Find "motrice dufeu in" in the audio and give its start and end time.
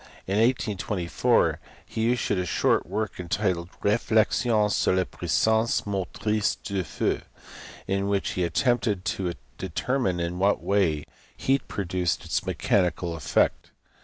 5.85-8.07